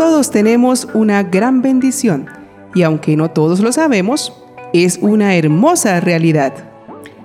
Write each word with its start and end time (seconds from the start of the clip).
Todos 0.00 0.30
tenemos 0.30 0.88
una 0.94 1.22
gran 1.22 1.60
bendición 1.60 2.24
y 2.74 2.84
aunque 2.84 3.18
no 3.18 3.32
todos 3.32 3.60
lo 3.60 3.70
sabemos, 3.70 4.32
es 4.72 4.98
una 5.02 5.36
hermosa 5.36 6.00
realidad. 6.00 6.54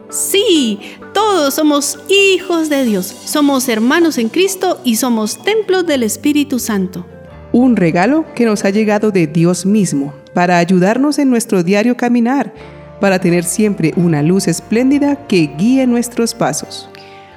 Sí, 0.09 0.81
todos 1.13 1.53
somos 1.53 1.97
hijos 2.09 2.67
de 2.67 2.83
Dios, 2.83 3.05
somos 3.05 3.69
hermanos 3.69 4.17
en 4.17 4.27
Cristo 4.27 4.81
y 4.83 4.97
somos 4.97 5.41
templos 5.41 5.87
del 5.87 6.03
Espíritu 6.03 6.59
Santo. 6.59 7.05
Un 7.53 7.77
regalo 7.77 8.25
que 8.35 8.43
nos 8.43 8.65
ha 8.65 8.71
llegado 8.71 9.09
de 9.09 9.27
Dios 9.27 9.65
mismo 9.65 10.13
para 10.33 10.57
ayudarnos 10.57 11.17
en 11.17 11.29
nuestro 11.29 11.63
diario 11.63 11.95
caminar, 11.95 12.53
para 12.99 13.19
tener 13.19 13.45
siempre 13.45 13.93
una 13.95 14.21
luz 14.21 14.49
espléndida 14.49 15.27
que 15.27 15.49
guíe 15.57 15.87
nuestros 15.87 16.33
pasos. 16.33 16.89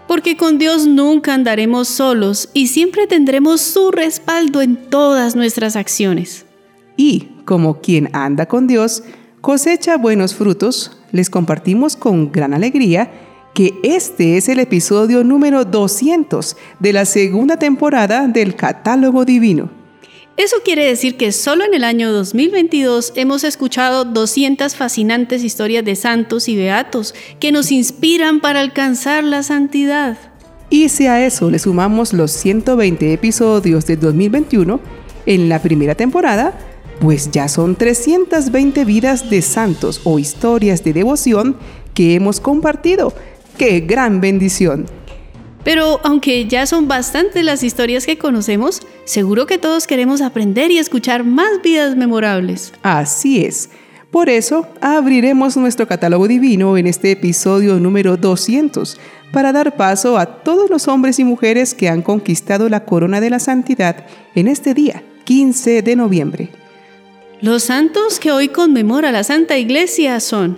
Porque 0.09 0.36
con 0.36 0.59
Dios 0.59 0.86
nunca 0.86 1.34
andaremos 1.34 1.86
solos 1.86 2.48
y 2.54 2.66
siempre 2.68 3.07
tendremos 3.07 3.61
su 3.61 3.93
respaldo 3.93 4.62
en 4.62 4.76
todas 4.76 5.36
nuestras 5.36 5.76
acciones. 5.76 6.46
Y, 6.96 7.29
como 7.44 7.81
quien 7.81 8.08
anda 8.14 8.46
con 8.46 8.67
Dios, 8.67 9.04
cosecha 9.40 9.98
buenos 9.98 10.34
frutos, 10.34 10.98
les 11.12 11.31
compartimos 11.31 11.94
con 11.94 12.32
gran 12.32 12.54
alegría 12.54 13.12
que 13.54 13.75
este 13.82 14.36
es 14.36 14.48
el 14.48 14.61
episodio 14.61 15.25
número 15.25 15.64
200 15.64 16.56
de 16.81 16.93
la 16.93 17.04
segunda 17.04 17.59
temporada 17.59 18.26
del 18.29 18.56
Catálogo 18.56 19.25
Divino. 19.25 19.78
Eso 20.38 20.58
quiere 20.64 20.84
decir 20.84 21.16
que 21.16 21.32
solo 21.32 21.64
en 21.64 21.74
el 21.74 21.82
año 21.82 22.12
2022 22.12 23.12
hemos 23.16 23.42
escuchado 23.42 24.04
200 24.04 24.76
fascinantes 24.76 25.42
historias 25.42 25.84
de 25.84 25.96
santos 25.96 26.46
y 26.46 26.54
beatos 26.54 27.12
que 27.40 27.50
nos 27.50 27.72
inspiran 27.72 28.38
para 28.38 28.61
alcanzar 28.61 29.24
la 29.24 29.42
santidad. 29.42 30.16
Y 30.70 30.90
si 30.90 31.08
a 31.08 31.26
eso 31.26 31.50
le 31.50 31.58
sumamos 31.58 32.12
los 32.12 32.30
120 32.30 33.12
episodios 33.12 33.84
de 33.86 33.97
2021, 33.97 34.78
en 35.27 35.48
la 35.48 35.61
primera 35.61 35.97
temporada, 35.97 36.56
pues 37.00 37.33
ya 37.33 37.48
son 37.48 37.75
320 37.75 38.84
vidas 38.84 39.28
de 39.30 39.42
santos 39.42 40.00
o 40.05 40.20
historias 40.20 40.84
de 40.84 40.92
devoción 40.92 41.56
que 41.95 42.14
hemos 42.14 42.39
compartido. 42.39 43.12
¡Qué 43.56 43.80
gran 43.80 44.20
bendición! 44.20 44.98
Pero 45.69 46.00
aunque 46.02 46.47
ya 46.47 46.64
son 46.64 46.88
bastantes 46.88 47.44
las 47.44 47.62
historias 47.62 48.06
que 48.06 48.16
conocemos, 48.16 48.80
seguro 49.05 49.44
que 49.44 49.58
todos 49.58 49.86
queremos 49.86 50.22
aprender 50.22 50.70
y 50.70 50.78
escuchar 50.78 51.24
más 51.24 51.61
vidas 51.62 51.94
memorables. 51.94 52.72
Así 52.83 53.44
es. 53.44 53.69
Por 54.11 54.30
eso 54.30 54.66
abriremos 54.80 55.58
nuestro 55.58 55.86
catálogo 55.86 56.27
divino 56.27 56.78
en 56.78 56.86
este 56.86 57.11
episodio 57.11 57.78
número 57.80 58.16
200 58.16 58.98
para 59.30 59.52
dar 59.52 59.77
paso 59.77 60.16
a 60.16 60.42
todos 60.42 60.70
los 60.70 60.89
hombres 60.89 61.19
y 61.19 61.24
mujeres 61.24 61.74
que 61.74 61.91
han 61.91 62.00
conquistado 62.00 62.70
la 62.70 62.86
corona 62.86 63.20
de 63.20 63.28
la 63.28 63.39
santidad 63.39 64.06
en 64.34 64.48
este 64.48 64.72
día, 64.72 65.02
15 65.24 65.83
de 65.83 65.96
noviembre. 65.96 66.50
Los 67.42 67.64
santos 67.64 68.20
que 68.20 68.33
hoy 68.33 68.48
conmemora 68.48 69.12
la 69.12 69.22
Santa 69.22 69.58
Iglesia 69.58 70.19
son 70.20 70.56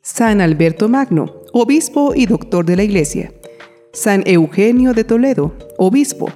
San 0.00 0.40
Alberto 0.40 0.88
Magno, 0.88 1.42
obispo 1.52 2.14
y 2.14 2.26
doctor 2.26 2.64
de 2.64 2.76
la 2.76 2.84
Iglesia. 2.84 3.32
San 3.92 4.22
Eugenio 4.26 4.92
de 4.92 5.02
Toledo, 5.02 5.52
obispo, 5.76 6.30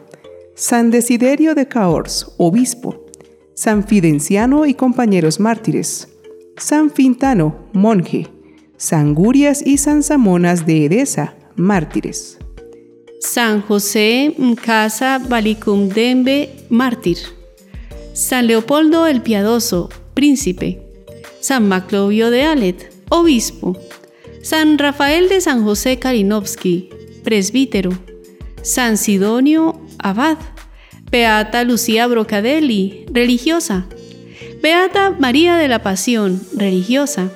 San 0.57 0.91
Desiderio 0.91 1.55
de 1.55 1.69
Caors, 1.69 2.33
obispo, 2.37 3.07
San 3.55 3.87
Fidenciano 3.87 4.67
y 4.67 4.75
compañeros 4.75 5.39
mártires, 5.39 6.09
San 6.57 6.91
Fintano, 6.91 7.69
monje, 7.73 8.27
San 8.77 9.15
Gurias 9.15 9.65
y 9.65 9.79
San 9.79 10.03
Samonas 10.03 10.67
de 10.67 10.87
Edesa, 10.87 11.37
mártires. 11.55 12.39
San 13.21 13.63
José 13.63 14.35
Mkasa 14.37 15.19
Balicumdembe, 15.19 16.51
mártir. 16.69 17.19
San 18.13 18.49
Leopoldo 18.49 19.07
el 19.07 19.23
Piadoso, 19.23 19.89
príncipe. 20.13 20.83
San 21.41 21.69
Maclovio 21.69 22.31
de 22.31 22.43
Alet, 22.43 22.93
obispo. 23.11 23.79
San 24.43 24.77
Rafael 24.77 25.29
de 25.29 25.41
San 25.41 25.65
José 25.65 25.99
Kalinowski, 25.99 26.91
presbítero, 27.25 27.91
San 28.63 28.97
Sidonio, 28.97 29.81
abad, 29.99 30.39
Beata 31.11 31.65
Lucía 31.65 32.07
Brocadelli, 32.07 33.07
religiosa, 33.13 33.87
Beata 34.63 35.11
María 35.19 35.57
de 35.57 35.69
la 35.69 35.83
Pasión, 35.83 36.41
religiosa, 36.57 37.31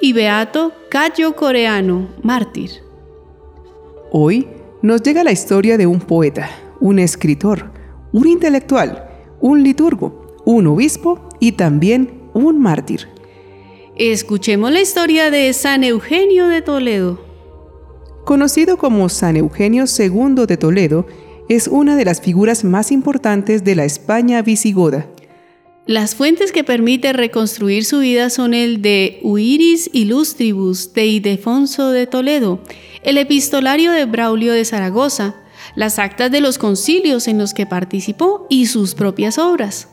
y 0.00 0.12
Beato 0.12 0.72
Cayo 0.90 1.36
Coreano, 1.36 2.08
mártir. 2.22 2.70
Hoy 4.10 4.48
nos 4.82 5.02
llega 5.02 5.24
la 5.24 5.32
historia 5.32 5.76
de 5.76 5.86
un 5.86 6.00
poeta, 6.00 6.50
un 6.80 6.98
escritor, 6.98 7.72
un 8.12 8.26
intelectual, 8.26 9.08
un 9.40 9.62
liturgo, 9.62 10.36
un 10.44 10.66
obispo 10.66 11.28
y 11.38 11.52
también 11.52 12.30
un 12.32 12.60
mártir. 12.60 13.08
Escuchemos 13.96 14.72
la 14.72 14.80
historia 14.80 15.30
de 15.30 15.52
San 15.52 15.84
Eugenio 15.84 16.48
de 16.48 16.62
Toledo. 16.62 17.29
Conocido 18.30 18.76
como 18.78 19.08
San 19.08 19.36
Eugenio 19.36 19.86
II 19.86 20.46
de 20.46 20.56
Toledo, 20.56 21.04
es 21.48 21.66
una 21.66 21.96
de 21.96 22.04
las 22.04 22.20
figuras 22.20 22.62
más 22.62 22.92
importantes 22.92 23.64
de 23.64 23.74
la 23.74 23.84
España 23.84 24.40
visigoda. 24.40 25.08
Las 25.84 26.14
fuentes 26.14 26.52
que 26.52 26.62
permiten 26.62 27.14
reconstruir 27.14 27.84
su 27.84 27.98
vida 27.98 28.30
son 28.30 28.54
el 28.54 28.82
de 28.82 29.18
Uiris 29.24 29.90
Illustribus 29.92 30.94
de 30.94 31.06
Idefonso 31.06 31.90
de 31.90 32.06
Toledo, 32.06 32.60
el 33.02 33.18
epistolario 33.18 33.90
de 33.90 34.04
Braulio 34.04 34.52
de 34.52 34.64
Zaragoza, 34.64 35.34
las 35.74 35.98
actas 35.98 36.30
de 36.30 36.40
los 36.40 36.56
concilios 36.56 37.26
en 37.26 37.36
los 37.36 37.52
que 37.52 37.66
participó 37.66 38.46
y 38.48 38.66
sus 38.66 38.94
propias 38.94 39.38
obras. 39.38 39.88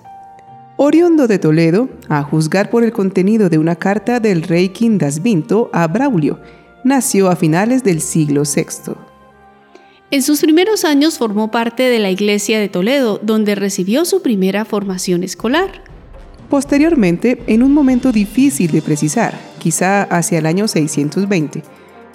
Oriundo 0.75 1.27
de 1.27 1.39
Toledo, 1.39 1.89
a 2.07 2.21
juzgar 2.21 2.69
por 2.69 2.83
el 2.83 2.91
contenido 2.91 3.49
de 3.49 3.57
una 3.57 3.77
carta 3.77 4.19
del 4.19 4.43
rey 4.43 4.69
Quindasvinto 4.69 5.71
a 5.73 5.87
Braulio, 5.87 6.39
nació 6.83 7.29
a 7.29 7.35
finales 7.35 7.83
del 7.83 8.01
siglo 8.01 8.43
VI. 8.43 8.93
En 10.09 10.21
sus 10.21 10.39
primeros 10.39 10.85
años 10.85 11.17
formó 11.17 11.51
parte 11.51 11.83
de 11.83 11.99
la 11.99 12.09
iglesia 12.09 12.59
de 12.59 12.69
Toledo, 12.69 13.19
donde 13.21 13.55
recibió 13.55 14.05
su 14.05 14.21
primera 14.21 14.63
formación 14.63 15.23
escolar. 15.23 15.83
Posteriormente, 16.49 17.43
en 17.47 17.61
un 17.61 17.73
momento 17.73 18.13
difícil 18.13 18.71
de 18.71 18.81
precisar, 18.81 19.37
quizá 19.59 20.03
hacia 20.03 20.39
el 20.39 20.45
año 20.45 20.69
620, 20.69 21.61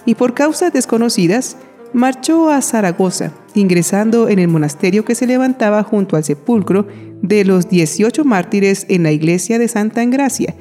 y 0.07 0.15
por 0.15 0.33
causas 0.33 0.73
desconocidas, 0.73 1.59
marchó 1.93 2.49
a 2.49 2.63
Zaragoza, 2.63 3.33
ingresando 3.55 4.31
en 4.31 4.39
el 4.39 4.49
monasterio 4.49 5.05
que 5.05 5.15
se 5.15 5.27
levantaba 5.27 5.83
junto 5.83 6.17
al 6.17 6.25
sepulcro 6.25 6.87
de 7.21 7.45
los 7.45 7.69
18 7.69 8.25
mártires 8.25 8.87
en 8.89 9.03
la 9.03 9.13
iglesia 9.13 9.59
de 9.59 9.69
Santa 9.69 10.03
Engracia, 10.03 10.55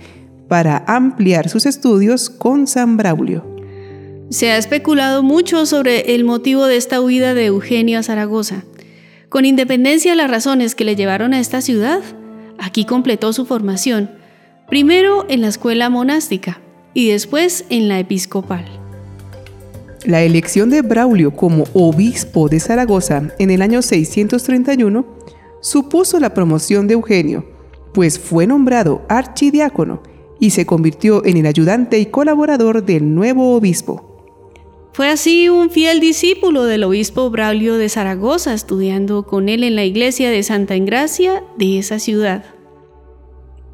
para 0.49 0.83
ampliar 0.85 1.47
sus 1.47 1.65
estudios 1.65 2.29
con 2.29 2.67
San 2.67 2.97
Braulio. 2.97 3.50
Se 4.31 4.49
ha 4.49 4.57
especulado 4.57 5.23
mucho 5.23 5.65
sobre 5.65 6.15
el 6.15 6.23
motivo 6.23 6.65
de 6.65 6.77
esta 6.77 7.01
huida 7.01 7.33
de 7.33 7.47
Eugenio 7.47 7.99
a 7.99 8.03
Zaragoza. 8.03 8.63
Con 9.27 9.43
independencia 9.43 10.11
de 10.11 10.15
las 10.15 10.31
razones 10.31 10.73
que 10.73 10.85
le 10.85 10.95
llevaron 10.95 11.33
a 11.33 11.39
esta 11.41 11.59
ciudad, 11.59 11.99
aquí 12.57 12.85
completó 12.85 13.33
su 13.33 13.45
formación, 13.45 14.09
primero 14.69 15.25
en 15.27 15.41
la 15.41 15.49
escuela 15.49 15.89
monástica 15.89 16.61
y 16.93 17.09
después 17.09 17.65
en 17.69 17.89
la 17.89 17.99
episcopal. 17.99 18.63
La 20.05 20.21
elección 20.21 20.69
de 20.69 20.81
Braulio 20.81 21.35
como 21.35 21.65
obispo 21.73 22.47
de 22.47 22.61
Zaragoza 22.61 23.33
en 23.37 23.51
el 23.51 23.61
año 23.61 23.81
631 23.81 25.05
supuso 25.59 26.21
la 26.21 26.33
promoción 26.33 26.87
de 26.87 26.93
Eugenio, 26.93 27.45
pues 27.93 28.17
fue 28.17 28.47
nombrado 28.47 29.01
archidiácono 29.09 30.01
y 30.39 30.51
se 30.51 30.65
convirtió 30.65 31.25
en 31.25 31.35
el 31.35 31.47
ayudante 31.47 31.99
y 31.99 32.05
colaborador 32.05 32.85
del 32.85 33.13
nuevo 33.13 33.57
obispo. 33.57 34.10
Fue 34.93 35.07
así 35.07 35.47
un 35.47 35.69
fiel 35.69 36.01
discípulo 36.01 36.65
del 36.65 36.83
obispo 36.83 37.29
Braulio 37.29 37.77
de 37.77 37.87
Zaragoza, 37.87 38.53
estudiando 38.53 39.25
con 39.25 39.47
él 39.47 39.63
en 39.63 39.75
la 39.75 39.85
iglesia 39.85 40.29
de 40.29 40.43
Santa 40.43 40.75
Engracia 40.75 41.43
de 41.57 41.79
esa 41.79 41.97
ciudad. 41.97 42.43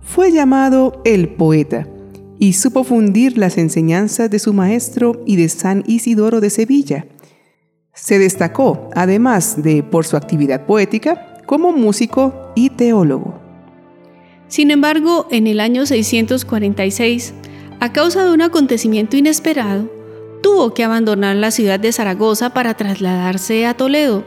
Fue 0.02 0.32
llamado 0.32 1.02
el 1.06 1.30
poeta 1.30 1.88
y 2.38 2.54
supo 2.54 2.84
fundir 2.84 3.36
las 3.36 3.58
enseñanzas 3.58 4.30
de 4.30 4.38
su 4.38 4.54
maestro 4.54 5.24
y 5.26 5.38
de 5.38 5.50
San 5.50 5.84
Isidoro 5.88 6.40
de 6.40 6.52
Sevilla. 6.52 7.08
Se 7.96 8.20
destacó, 8.20 8.92
además 8.94 9.64
de 9.64 9.82
por 9.82 10.06
su 10.06 10.18
actividad 10.18 10.68
poética, 10.68 11.42
como 11.48 11.72
músico 11.72 12.52
y 12.56 12.70
teólogo. 12.70 13.42
Sin 14.50 14.70
embargo, 14.70 15.28
en 15.32 15.48
el 15.48 15.60
año 15.60 15.88
646, 15.88 17.34
a 17.80 17.92
causa 17.92 18.24
de 18.24 18.34
un 18.34 18.44
acontecimiento 18.44 19.18
inesperado, 19.18 19.97
tuvo 20.48 20.74
que 20.74 20.86
abandonar 20.86 21.36
la 21.36 21.52
ciudad 21.52 21.78
de 21.78 21.92
Zaragoza 21.92 22.52
para 22.52 22.74
trasladarse 22.74 23.66
a 23.66 23.74
Toledo. 23.74 24.24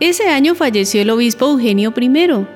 Ese 0.00 0.28
año 0.28 0.56
falleció 0.56 1.02
el 1.02 1.10
obispo 1.10 1.46
Eugenio 1.46 1.94
I 1.96 2.46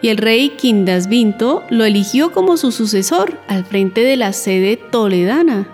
y 0.00 0.08
el 0.08 0.16
rey 0.16 0.48
Quindasvinto 0.56 1.64
lo 1.68 1.84
eligió 1.84 2.32
como 2.32 2.56
su 2.56 2.72
sucesor 2.72 3.38
al 3.46 3.66
frente 3.66 4.00
de 4.00 4.16
la 4.16 4.32
sede 4.32 4.78
toledana. 4.78 5.68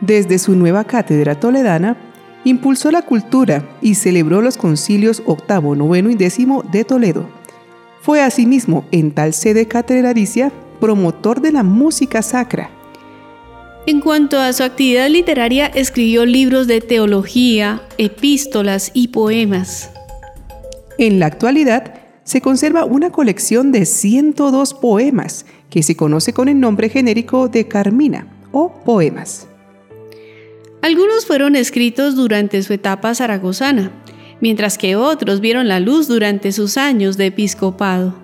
Desde 0.00 0.38
su 0.38 0.56
nueva 0.56 0.84
cátedra 0.84 1.38
toledana, 1.38 1.98
impulsó 2.44 2.90
la 2.90 3.02
cultura 3.02 3.62
y 3.82 3.96
celebró 3.96 4.40
los 4.40 4.56
concilios 4.56 5.22
octavo, 5.26 5.76
noveno 5.76 6.08
y 6.08 6.14
décimo 6.14 6.62
de 6.72 6.82
Toledo. 6.84 7.28
Fue 8.00 8.22
asimismo, 8.22 8.86
en 8.90 9.12
tal 9.12 9.34
sede 9.34 9.68
catedralicia, 9.68 10.50
promotor 10.80 11.42
de 11.42 11.52
la 11.52 11.62
música 11.62 12.22
sacra. 12.22 12.70
En 13.86 14.00
cuanto 14.00 14.38
a 14.38 14.50
su 14.54 14.62
actividad 14.62 15.10
literaria, 15.10 15.66
escribió 15.66 16.24
libros 16.24 16.66
de 16.66 16.80
teología, 16.80 17.82
epístolas 17.98 18.90
y 18.94 19.08
poemas. 19.08 19.90
En 20.96 21.18
la 21.18 21.26
actualidad, 21.26 21.94
se 22.22 22.40
conserva 22.40 22.86
una 22.86 23.10
colección 23.10 23.72
de 23.72 23.84
102 23.84 24.72
poemas 24.72 25.44
que 25.68 25.82
se 25.82 25.96
conoce 25.96 26.32
con 26.32 26.48
el 26.48 26.58
nombre 26.58 26.88
genérico 26.88 27.48
de 27.48 27.68
Carmina 27.68 28.26
o 28.52 28.72
poemas. 28.72 29.48
Algunos 30.80 31.26
fueron 31.26 31.54
escritos 31.54 32.16
durante 32.16 32.62
su 32.62 32.72
etapa 32.72 33.14
zaragozana, 33.14 33.90
mientras 34.40 34.78
que 34.78 34.96
otros 34.96 35.40
vieron 35.40 35.68
la 35.68 35.80
luz 35.80 36.08
durante 36.08 36.52
sus 36.52 36.78
años 36.78 37.18
de 37.18 37.26
episcopado. 37.26 38.23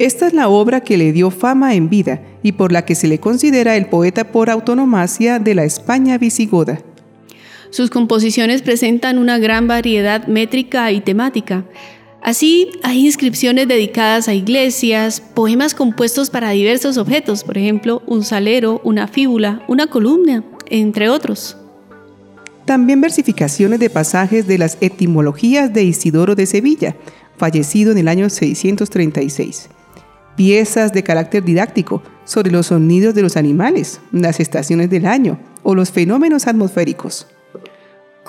Esta 0.00 0.26
es 0.26 0.32
la 0.32 0.48
obra 0.48 0.80
que 0.80 0.96
le 0.96 1.12
dio 1.12 1.30
fama 1.30 1.74
en 1.74 1.90
vida 1.90 2.22
y 2.42 2.52
por 2.52 2.72
la 2.72 2.86
que 2.86 2.94
se 2.94 3.06
le 3.06 3.20
considera 3.20 3.76
el 3.76 3.84
poeta 3.84 4.32
por 4.32 4.48
autonomacia 4.48 5.38
de 5.38 5.54
la 5.54 5.64
España 5.64 6.16
visigoda. 6.16 6.80
Sus 7.68 7.90
composiciones 7.90 8.62
presentan 8.62 9.18
una 9.18 9.38
gran 9.38 9.68
variedad 9.68 10.26
métrica 10.26 10.90
y 10.90 11.02
temática, 11.02 11.66
Así, 12.22 12.70
hay 12.82 13.06
inscripciones 13.06 13.66
dedicadas 13.66 14.28
a 14.28 14.34
iglesias, 14.34 15.20
poemas 15.20 15.74
compuestos 15.74 16.28
para 16.28 16.50
diversos 16.50 16.98
objetos, 16.98 17.44
por 17.44 17.56
ejemplo, 17.56 18.02
un 18.06 18.24
salero, 18.24 18.82
una 18.84 19.08
fíbula, 19.08 19.64
una 19.68 19.86
columna, 19.86 20.44
entre 20.68 21.08
otros. 21.08 21.56
También 22.66 23.00
versificaciones 23.00 23.80
de 23.80 23.88
pasajes 23.88 24.46
de 24.46 24.58
las 24.58 24.76
etimologías 24.82 25.72
de 25.72 25.84
Isidoro 25.84 26.34
de 26.34 26.44
Sevilla, 26.44 26.94
fallecido 27.38 27.92
en 27.92 27.98
el 27.98 28.08
año 28.08 28.28
636. 28.28 29.70
Piezas 30.36 30.92
de 30.92 31.02
carácter 31.02 31.44
didáctico 31.44 32.02
sobre 32.24 32.50
los 32.50 32.66
sonidos 32.66 33.14
de 33.14 33.22
los 33.22 33.36
animales, 33.36 34.00
las 34.12 34.40
estaciones 34.40 34.90
del 34.90 35.06
año 35.06 35.38
o 35.62 35.74
los 35.74 35.90
fenómenos 35.90 36.46
atmosféricos 36.46 37.26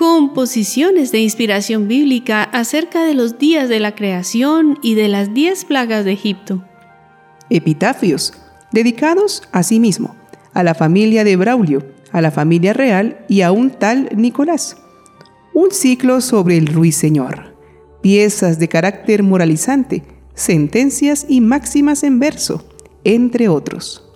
composiciones 0.01 1.11
de 1.11 1.19
inspiración 1.19 1.87
bíblica 1.87 2.41
acerca 2.41 3.03
de 3.03 3.13
los 3.13 3.37
días 3.37 3.69
de 3.69 3.79
la 3.79 3.93
creación 3.93 4.79
y 4.81 4.95
de 4.95 5.07
las 5.07 5.35
diez 5.35 5.63
plagas 5.63 6.05
de 6.05 6.13
Egipto. 6.13 6.63
Epitafios, 7.51 8.33
dedicados 8.71 9.43
a 9.51 9.61
sí 9.61 9.79
mismo, 9.79 10.15
a 10.53 10.63
la 10.63 10.73
familia 10.73 11.23
de 11.23 11.35
Braulio, 11.35 11.85
a 12.11 12.19
la 12.21 12.31
familia 12.31 12.73
real 12.73 13.23
y 13.27 13.41
a 13.41 13.51
un 13.51 13.69
tal 13.69 14.09
Nicolás. 14.15 14.77
Un 15.53 15.69
ciclo 15.69 16.19
sobre 16.21 16.57
el 16.57 16.65
ruiseñor, 16.65 17.55
piezas 18.01 18.57
de 18.57 18.69
carácter 18.69 19.21
moralizante, 19.21 20.01
sentencias 20.41 21.25
y 21.27 21.41
máximas 21.41 22.03
en 22.03 22.19
verso, 22.19 22.63
entre 23.03 23.47
otros. 23.49 24.07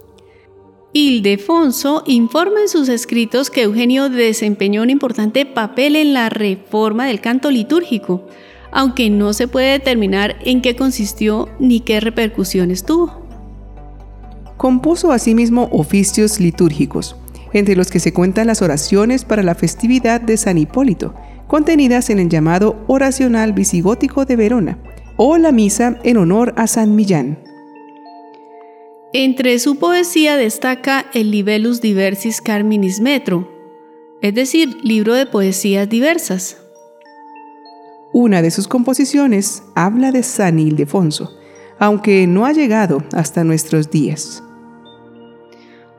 Ildefonso 0.94 2.04
informa 2.06 2.62
en 2.62 2.70
sus 2.70 2.88
escritos 2.88 3.50
que 3.50 3.64
Eugenio 3.64 4.10
desempeñó 4.10 4.82
un 4.82 4.90
importante 4.90 5.46
papel 5.46 5.98
en 5.98 6.14
la 6.14 6.30
reforma 6.30 7.08
del 7.08 7.20
canto 7.20 7.52
litúrgico, 7.52 8.28
aunque 8.72 9.10
no 9.10 9.34
se 9.34 9.48
puede 9.50 9.72
determinar 9.72 10.38
en 10.46 10.62
qué 10.62 10.76
consistió 10.76 11.50
ni 11.60 11.82
qué 11.82 12.00
repercusiones 12.00 12.86
tuvo. 12.86 13.26
Compuso 14.56 15.12
asimismo 15.12 15.68
oficios 15.74 16.40
litúrgicos, 16.40 17.18
entre 17.52 17.76
los 17.76 17.92
que 17.92 18.00
se 18.00 18.14
cuentan 18.14 18.48
las 18.48 18.62
oraciones 18.62 19.26
para 19.26 19.44
la 19.44 19.56
festividad 19.56 20.22
de 20.22 20.38
San 20.38 20.58
Hipólito, 20.58 21.14
contenidas 21.48 22.10
en 22.10 22.20
el 22.20 22.30
llamado 22.30 22.84
Oracional 22.88 23.52
Visigótico 23.52 24.24
de 24.24 24.38
Verona, 24.38 24.78
o 25.18 25.38
la 25.38 25.52
misa 25.52 26.00
en 26.04 26.18
honor 26.18 26.54
a 26.58 26.68
San 26.68 26.96
Millán. 26.96 27.40
Entre 29.14 29.58
su 29.60 29.78
poesía 29.78 30.36
destaca 30.36 31.06
el 31.14 31.32
Libellus 31.32 31.80
Diversis 31.80 32.42
Carminis 32.42 33.00
Metro, 33.00 33.50
es 34.22 34.34
decir, 34.34 34.78
libro 34.84 35.14
de 35.14 35.26
poesías 35.26 35.88
diversas. 35.88 36.58
Una 38.12 38.42
de 38.42 38.52
sus 38.52 38.68
composiciones 38.68 39.64
habla 39.74 40.12
de 40.12 40.24
San 40.24 40.60
Ildefonso, 40.60 41.38
aunque 41.80 42.28
no 42.28 42.46
ha 42.46 42.52
llegado 42.52 43.04
hasta 43.14 43.44
nuestros 43.44 43.90
días. 43.90 44.44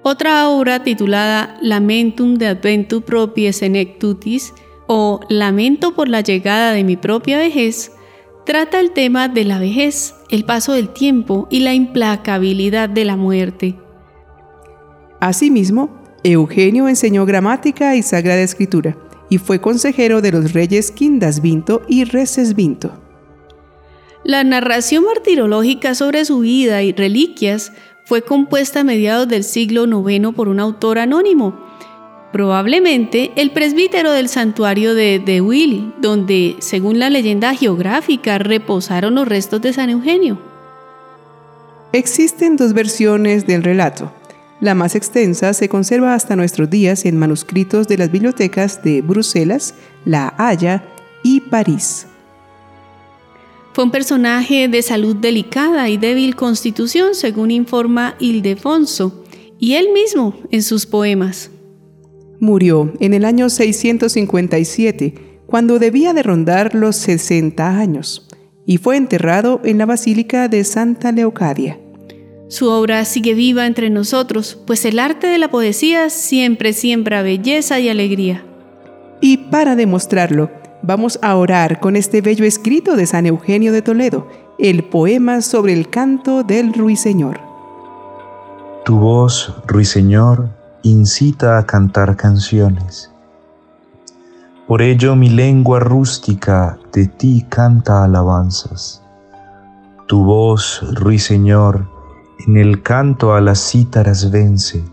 Otra 0.02 0.48
obra 0.50 0.82
titulada 0.84 1.58
Lamentum 1.62 2.36
de 2.36 2.48
Adventu 2.48 3.00
Proprie 3.00 3.52
Senectutis 3.52 4.54
o 4.86 5.20
Lamento 5.28 5.94
por 5.94 6.08
la 6.08 6.20
llegada 6.20 6.72
de 6.72 6.84
mi 6.84 6.96
propia 6.96 7.38
vejez 7.38 7.92
trata 8.46 8.80
el 8.80 8.92
tema 8.92 9.28
de 9.28 9.44
la 9.44 9.58
vejez, 9.58 10.14
el 10.30 10.44
paso 10.44 10.72
del 10.72 10.88
tiempo 10.88 11.48
y 11.50 11.60
la 11.60 11.74
implacabilidad 11.74 12.88
de 12.88 13.04
la 13.04 13.16
muerte. 13.16 13.74
Asimismo, 15.20 15.90
Eugenio 16.22 16.88
enseñó 16.88 17.26
gramática 17.26 17.96
y 17.96 18.02
sagrada 18.02 18.40
escritura 18.40 18.96
y 19.28 19.38
fue 19.38 19.60
consejero 19.60 20.22
de 20.22 20.30
los 20.30 20.52
reyes 20.52 20.92
Quindasvinto 20.92 21.82
y 21.88 22.04
Recesvinto. 22.04 22.92
La 24.22 24.44
narración 24.44 25.04
martirológica 25.04 25.94
sobre 25.94 26.24
su 26.24 26.40
vida 26.40 26.82
y 26.82 26.92
reliquias 26.92 27.72
fue 28.04 28.22
compuesta 28.22 28.80
a 28.80 28.84
mediados 28.84 29.26
del 29.26 29.42
siglo 29.42 29.86
IX 29.86 30.32
por 30.34 30.48
un 30.48 30.60
autor 30.60 31.00
anónimo, 31.00 31.60
Probablemente 32.36 33.32
el 33.36 33.50
presbítero 33.50 34.12
del 34.12 34.28
santuario 34.28 34.94
de 34.94 35.18
De 35.18 35.40
Will, 35.40 35.94
donde, 36.02 36.56
según 36.58 36.98
la 36.98 37.08
leyenda 37.08 37.54
geográfica, 37.54 38.36
reposaron 38.36 39.14
los 39.14 39.26
restos 39.26 39.62
de 39.62 39.72
San 39.72 39.88
Eugenio. 39.88 40.38
Existen 41.94 42.58
dos 42.58 42.74
versiones 42.74 43.46
del 43.46 43.62
relato. 43.62 44.12
La 44.60 44.74
más 44.74 44.94
extensa 44.94 45.54
se 45.54 45.70
conserva 45.70 46.12
hasta 46.12 46.36
nuestros 46.36 46.68
días 46.68 47.06
en 47.06 47.16
manuscritos 47.16 47.88
de 47.88 47.96
las 47.96 48.12
bibliotecas 48.12 48.82
de 48.82 49.00
Bruselas, 49.00 49.72
La 50.04 50.34
Haya 50.36 50.84
y 51.24 51.40
París. 51.40 52.06
Fue 53.72 53.82
un 53.82 53.90
personaje 53.90 54.68
de 54.68 54.82
salud 54.82 55.16
delicada 55.16 55.88
y 55.88 55.96
débil 55.96 56.36
constitución, 56.36 57.14
según 57.14 57.50
informa 57.50 58.14
Ildefonso, 58.18 59.24
y 59.58 59.76
él 59.76 59.88
mismo 59.94 60.34
en 60.50 60.62
sus 60.62 60.84
poemas. 60.84 61.50
Murió 62.40 62.92
en 63.00 63.14
el 63.14 63.24
año 63.24 63.48
657, 63.48 65.14
cuando 65.46 65.78
debía 65.78 66.12
de 66.12 66.22
rondar 66.22 66.74
los 66.74 66.96
60 66.96 67.78
años, 67.78 68.28
y 68.66 68.78
fue 68.78 68.96
enterrado 68.96 69.60
en 69.64 69.78
la 69.78 69.86
Basílica 69.86 70.48
de 70.48 70.64
Santa 70.64 71.12
Leocadia. 71.12 71.78
Su 72.48 72.68
obra 72.68 73.04
sigue 73.04 73.34
viva 73.34 73.66
entre 73.66 73.90
nosotros, 73.90 74.58
pues 74.66 74.84
el 74.84 74.98
arte 74.98 75.26
de 75.26 75.38
la 75.38 75.50
poesía 75.50 76.10
siempre 76.10 76.72
siembra 76.72 77.22
belleza 77.22 77.80
y 77.80 77.88
alegría. 77.88 78.44
Y 79.20 79.38
para 79.38 79.74
demostrarlo, 79.74 80.50
vamos 80.82 81.18
a 81.22 81.34
orar 81.36 81.80
con 81.80 81.96
este 81.96 82.20
bello 82.20 82.44
escrito 82.44 82.96
de 82.96 83.06
San 83.06 83.26
Eugenio 83.26 83.72
de 83.72 83.82
Toledo, 83.82 84.28
el 84.58 84.84
poema 84.84 85.42
sobre 85.42 85.72
el 85.72 85.88
canto 85.90 86.42
del 86.44 86.72
ruiseñor. 86.72 87.40
Tu 88.84 88.96
voz, 88.96 89.52
ruiseñor, 89.66 90.50
incita 90.90 91.58
a 91.58 91.66
cantar 91.66 92.16
canciones. 92.16 93.12
Por 94.66 94.82
ello 94.82 95.16
mi 95.16 95.28
lengua 95.28 95.80
rústica 95.80 96.78
de 96.92 97.06
ti 97.06 97.46
canta 97.48 98.04
alabanzas. 98.04 99.02
Tu 100.06 100.22
voz, 100.22 100.82
ruiseñor, 100.94 101.88
en 102.46 102.56
el 102.56 102.82
canto 102.82 103.34
a 103.34 103.40
las 103.40 103.58
cítaras 103.58 104.30
vence, 104.30 104.84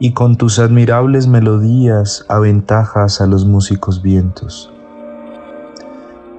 y 0.00 0.12
con 0.12 0.36
tus 0.36 0.58
admirables 0.58 1.26
melodías 1.26 2.24
aventajas 2.28 3.20
a 3.20 3.26
los 3.26 3.46
músicos 3.46 4.02
vientos. 4.02 4.72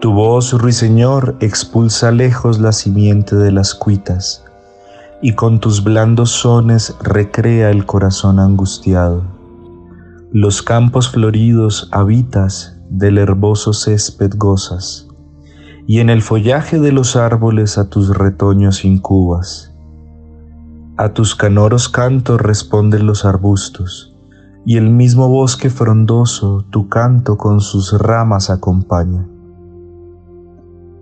Tu 0.01 0.12
voz, 0.12 0.53
ruiseñor, 0.53 1.36
expulsa 1.39 2.12
lejos 2.12 2.60
la 2.60 2.72
simiente 2.72 3.36
de 3.36 3.51
las 3.51 3.74
cuitas, 3.74 4.45
y 5.25 5.34
con 5.34 5.60
tus 5.60 5.84
blandos 5.84 6.29
sones 6.29 6.96
recrea 7.01 7.72
el 7.72 7.88
corazón 7.88 8.38
angustiado. 8.38 9.24
Los 10.32 10.62
campos 10.62 11.10
floridos 11.10 11.89
habitas, 11.91 12.79
del 12.91 13.17
herboso 13.17 13.74
césped 13.74 14.34
gozas, 14.38 15.08
y 15.88 15.98
en 15.98 16.12
el 16.12 16.22
follaje 16.22 16.79
de 16.79 16.91
los 16.91 17.15
árboles 17.15 17.79
a 17.79 17.89
tus 17.89 18.15
retoños 18.15 18.86
incubas. 18.86 19.74
A 20.96 21.10
tus 21.10 21.34
canoros 21.34 21.89
cantos 21.89 22.39
responden 22.39 23.08
los 23.08 23.25
arbustos, 23.25 24.15
y 24.63 24.77
el 24.77 24.91
mismo 24.91 25.27
bosque 25.27 25.72
frondoso 25.72 26.67
tu 26.70 26.88
canto 26.88 27.36
con 27.36 27.62
sus 27.62 27.98
ramas 27.98 28.51
acompaña. 28.51 29.27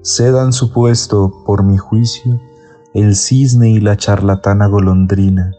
Cedan 0.02 0.54
su 0.54 0.72
puesto, 0.72 1.44
por 1.46 1.62
mi 1.64 1.78
juicio, 1.78 2.40
el 2.94 3.16
cisne 3.16 3.72
y 3.72 3.80
la 3.80 3.98
charlatana 3.98 4.68
golondrina, 4.68 5.52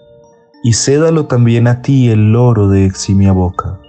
y 0.63 0.73
cédalo 0.73 1.27
también 1.27 1.67
a 1.67 1.83
ti 1.83 2.09
el 2.09 2.33
loro 2.33 2.69
de 2.69 2.87
eximia 2.87 3.33
boca. 3.33 3.81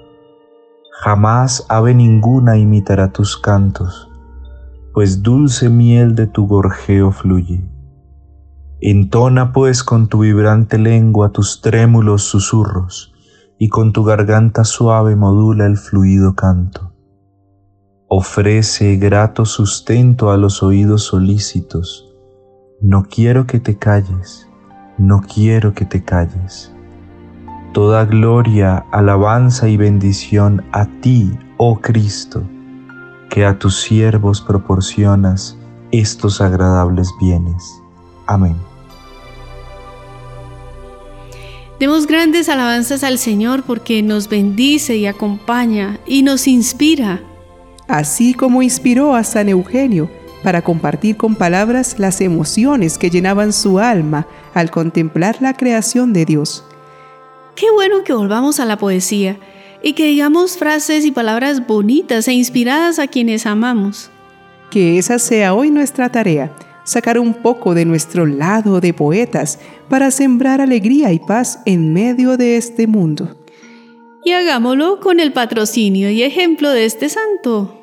Jamás 1.03 1.65
ave 1.69 1.93
ninguna 1.93 2.57
imitará 2.57 3.11
tus 3.11 3.37
cantos, 3.37 4.09
pues 4.93 5.21
dulce 5.21 5.69
miel 5.69 6.15
de 6.15 6.25
tu 6.25 6.47
gorjeo 6.47 7.11
fluye. 7.11 7.69
Entona 8.81 9.53
pues 9.53 9.83
con 9.83 10.07
tu 10.07 10.19
vibrante 10.19 10.77
lengua 10.77 11.29
tus 11.29 11.61
trémulos 11.61 12.23
susurros, 12.23 13.13
y 13.59 13.69
con 13.69 13.93
tu 13.93 14.03
garganta 14.03 14.63
suave 14.63 15.15
modula 15.15 15.65
el 15.65 15.77
fluido 15.77 16.35
canto. 16.35 16.93
Ofrece 18.07 18.95
grato 18.97 19.45
sustento 19.45 20.31
a 20.31 20.37
los 20.37 20.63
oídos 20.63 21.03
solícitos. 21.03 22.14
No 22.81 23.05
quiero 23.09 23.47
que 23.47 23.59
te 23.59 23.77
calles, 23.77 24.49
no 24.97 25.21
quiero 25.21 25.73
que 25.73 25.85
te 25.85 26.03
calles. 26.03 26.73
Toda 27.73 28.03
gloria, 28.03 28.85
alabanza 28.91 29.69
y 29.69 29.77
bendición 29.77 30.63
a 30.73 30.85
ti, 30.99 31.31
oh 31.55 31.79
Cristo, 31.79 32.43
que 33.29 33.45
a 33.45 33.57
tus 33.57 33.79
siervos 33.81 34.41
proporcionas 34.41 35.57
estos 35.91 36.41
agradables 36.41 37.09
bienes. 37.21 37.63
Amén. 38.27 38.57
Demos 41.79 42.07
grandes 42.07 42.49
alabanzas 42.49 43.05
al 43.05 43.19
Señor 43.19 43.63
porque 43.63 44.03
nos 44.03 44.27
bendice 44.27 44.97
y 44.97 45.07
acompaña 45.07 45.97
y 46.05 46.23
nos 46.23 46.45
inspira. 46.47 47.21
Así 47.87 48.33
como 48.33 48.61
inspiró 48.61 49.15
a 49.15 49.23
San 49.23 49.47
Eugenio 49.47 50.09
para 50.45 50.61
compartir 50.61 51.17
con 51.17 51.35
palabras 51.35 51.95
las 51.97 52.21
emociones 52.21 52.99
que 52.99 53.09
llenaban 53.09 53.51
su 53.51 53.79
alma 53.79 54.27
al 54.53 54.69
contemplar 54.69 55.37
la 55.41 55.57
creación 55.57 56.13
de 56.13 56.23
Dios. 56.23 56.63
Qué 57.55 57.65
bueno 57.71 58.03
que 58.03 58.13
volvamos 58.13 58.59
a 58.59 58.65
la 58.65 58.77
poesía 58.77 59.39
y 59.81 59.93
que 59.93 60.05
digamos 60.05 60.57
frases 60.57 61.03
y 61.03 61.11
palabras 61.11 61.65
bonitas 61.65 62.27
e 62.27 62.33
inspiradas 62.33 62.99
a 62.99 63.07
quienes 63.07 63.47
amamos. 63.47 64.11
Que 64.69 64.99
esa 64.99 65.17
sea 65.17 65.55
hoy 65.55 65.71
nuestra 65.71 66.09
tarea, 66.09 66.55
sacar 66.83 67.17
un 67.17 67.33
poco 67.33 67.73
de 67.73 67.85
nuestro 67.85 68.27
lado 68.27 68.79
de 68.81 68.93
poetas 68.93 69.57
para 69.89 70.11
sembrar 70.11 70.61
alegría 70.61 71.11
y 71.11 71.17
paz 71.17 71.59
en 71.65 71.91
medio 71.91 72.37
de 72.37 72.57
este 72.57 72.85
mundo. 72.85 73.35
Y 74.23 74.33
hagámoslo 74.33 74.99
con 74.99 75.19
el 75.19 75.33
patrocinio 75.33 76.11
y 76.11 76.21
ejemplo 76.21 76.69
de 76.69 76.85
este 76.85 77.09
santo. 77.09 77.81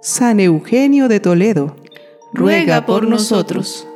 San 0.00 0.38
Eugenio 0.38 1.08
de 1.08 1.18
Toledo, 1.18 1.76
ruega 2.34 2.84
por 2.84 3.06
nosotros. 3.08 3.86